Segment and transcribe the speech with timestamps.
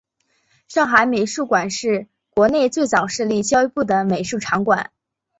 [0.67, 4.89] 上海美术馆是国内最早设立教育部的美术场馆。